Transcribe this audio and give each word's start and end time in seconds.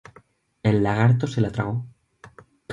El 0.63 0.81
lagarto 0.81 1.27
se 1.27 1.41
la 1.41 1.51
tragó. 1.51 1.85